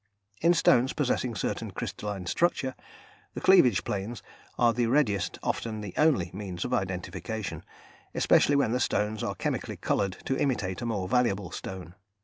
In 0.41 0.55
stones 0.55 0.93
possessing 0.93 1.35
certain 1.35 1.69
crystalline 1.69 2.25
structure, 2.25 2.73
the 3.35 3.39
cleavage 3.39 3.83
planes 3.83 4.23
are 4.57 4.73
the 4.73 4.87
readiest, 4.87 5.37
often 5.43 5.81
the 5.81 5.93
only, 5.95 6.31
means 6.33 6.65
of 6.65 6.73
identification, 6.73 7.63
especially 8.15 8.55
when 8.55 8.71
the 8.71 8.79
stones 8.79 9.21
are 9.21 9.35
chemically 9.35 9.77
coloured 9.77 10.17
to 10.25 10.35
imitate 10.39 10.81
a 10.81 10.87
more 10.87 11.07
valuable 11.07 11.51
stone. 11.51 11.93